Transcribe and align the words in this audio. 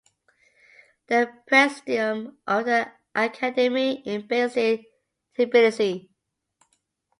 The 1.09 1.31
Presidium 1.45 2.39
of 2.47 2.65
the 2.65 2.91
Academy 3.13 4.01
is 4.09 4.23
based 4.23 4.57
in 4.57 4.83
Tbilisi. 5.37 6.09